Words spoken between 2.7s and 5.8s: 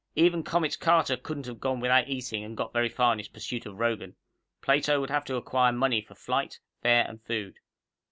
very far in his pursuit of Rogan. Plato would have to acquire